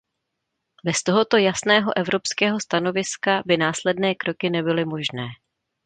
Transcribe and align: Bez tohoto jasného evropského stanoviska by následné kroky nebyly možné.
Bez 0.85 0.99
tohoto 1.05 1.37
jasného 1.49 1.91
evropského 2.03 2.57
stanoviska 2.65 3.33
by 3.47 3.55
následné 3.67 4.09
kroky 4.21 4.47
nebyly 4.55 4.83
možné. 4.93 5.27